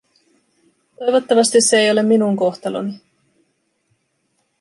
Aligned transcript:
Toivottavasti 0.97 1.61
se 1.61 1.77
ei 1.79 1.91
ole 1.91 2.03
minun 2.03 2.35
kohtaloni. 2.37 3.01